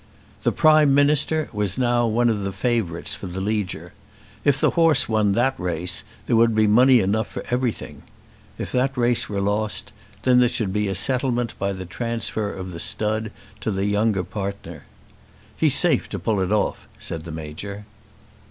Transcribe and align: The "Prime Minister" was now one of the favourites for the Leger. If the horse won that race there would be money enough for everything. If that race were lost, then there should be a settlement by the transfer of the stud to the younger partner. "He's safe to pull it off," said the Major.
The 0.41 0.51
"Prime 0.51 0.95
Minister" 0.95 1.47
was 1.53 1.77
now 1.77 2.07
one 2.07 2.27
of 2.27 2.41
the 2.43 2.51
favourites 2.51 3.13
for 3.13 3.27
the 3.27 3.39
Leger. 3.39 3.93
If 4.43 4.59
the 4.59 4.71
horse 4.71 5.07
won 5.07 5.33
that 5.33 5.53
race 5.59 6.03
there 6.25 6.35
would 6.35 6.55
be 6.55 6.65
money 6.65 7.01
enough 7.01 7.27
for 7.27 7.45
everything. 7.51 8.01
If 8.57 8.71
that 8.71 8.97
race 8.97 9.29
were 9.29 9.41
lost, 9.41 9.93
then 10.23 10.39
there 10.39 10.49
should 10.49 10.73
be 10.73 10.87
a 10.87 10.95
settlement 10.95 11.53
by 11.59 11.71
the 11.71 11.85
transfer 11.85 12.51
of 12.51 12.71
the 12.71 12.79
stud 12.79 13.29
to 13.59 13.69
the 13.69 13.85
younger 13.85 14.23
partner. 14.23 14.85
"He's 15.55 15.75
safe 15.77 16.09
to 16.09 16.17
pull 16.17 16.41
it 16.41 16.51
off," 16.51 16.87
said 16.97 17.21
the 17.25 17.31
Major. 17.31 17.85